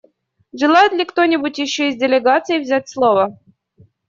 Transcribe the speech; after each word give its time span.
Желает 0.51 0.93
ли 0.93 1.05
кто-либо 1.05 1.49
еще 1.49 1.89
из 1.89 1.95
делегаций 1.97 2.57
взять 2.59 2.89
слово? 2.89 3.37